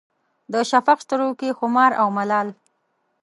د 0.53 0.55
شفق 0.69 0.97
سترګو 1.05 1.33
کې 1.39 1.55
خمار 1.59 1.91
او 2.01 2.07
ملال 2.17 2.47